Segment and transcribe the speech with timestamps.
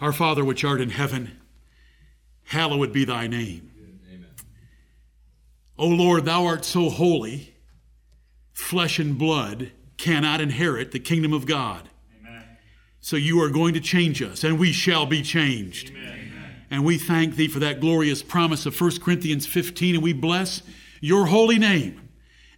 [0.00, 1.38] Our Father which art in heaven,
[2.44, 3.70] hallowed be thy name.
[4.08, 4.26] Amen.
[5.78, 7.54] O Lord, thou art so holy,
[8.52, 11.88] flesh and blood cannot inherit the kingdom of God.
[12.18, 12.42] Amen.
[13.00, 15.90] So you are going to change us, and we shall be changed.
[15.90, 16.10] Amen.
[16.70, 20.62] And we thank thee for that glorious promise of 1 Corinthians 15, and we bless
[21.00, 22.08] your holy name.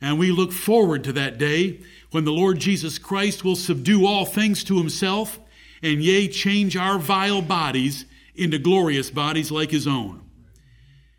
[0.00, 1.80] And we look forward to that day
[2.10, 5.40] when the Lord Jesus Christ will subdue all things to himself,
[5.82, 10.22] and yea, change our vile bodies into glorious bodies like his own.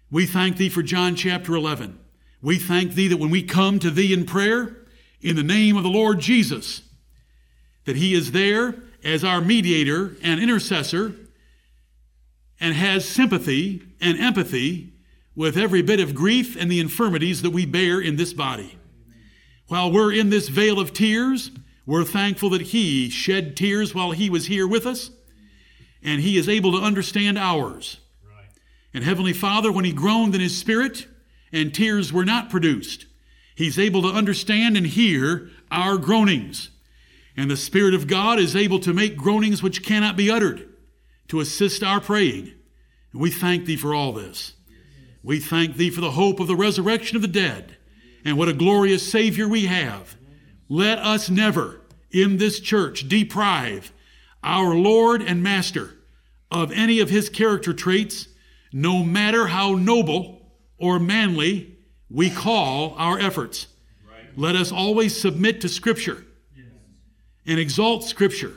[0.09, 1.99] We thank thee for John chapter 11.
[2.41, 4.77] We thank thee that when we come to thee in prayer,
[5.21, 6.81] in the name of the Lord Jesus,
[7.85, 11.15] that he is there as our mediator and intercessor
[12.59, 14.93] and has sympathy and empathy
[15.35, 18.77] with every bit of grief and the infirmities that we bear in this body.
[19.67, 21.51] While we're in this vale of tears,
[21.85, 25.11] we're thankful that He shed tears while He was here with us,
[26.01, 27.97] and He is able to understand ours.
[28.25, 28.47] Right.
[28.93, 31.07] And Heavenly Father, when He groaned in His spirit
[31.51, 33.05] and tears were not produced,
[33.55, 36.69] He's able to understand and hear our groanings.
[37.35, 40.69] And the Spirit of God is able to make groanings which cannot be uttered
[41.29, 42.53] to assist our praying.
[43.11, 44.53] And we thank thee for all this.
[45.23, 47.77] We thank thee for the hope of the resurrection of the dead
[48.25, 50.15] and what a glorious Savior we have.
[50.69, 53.91] Let us never in this church deprive
[54.43, 55.95] our Lord and Master
[56.51, 58.27] of any of his character traits,
[58.71, 61.77] no matter how noble or manly
[62.09, 63.67] we call our efforts.
[64.35, 66.25] Let us always submit to Scripture
[67.45, 68.53] and exalt Scripture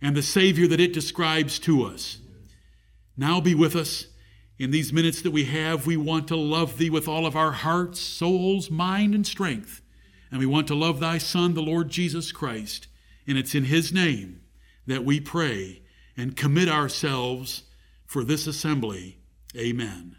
[0.00, 2.18] and the Savior that it describes to us.
[3.16, 4.06] Now be with us.
[4.58, 7.52] In these minutes that we have, we want to love Thee with all of our
[7.52, 9.81] hearts, souls, mind, and strength.
[10.32, 12.88] And we want to love Thy Son, the Lord Jesus Christ.
[13.26, 14.40] And it's in His name
[14.86, 15.82] that we pray
[16.16, 17.64] and commit ourselves
[18.06, 19.18] for this assembly.
[19.56, 20.16] Amen.